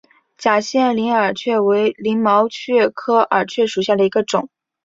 [0.35, 4.49] 假线鳞耳蕨为鳞毛蕨科耳蕨属下的一个种。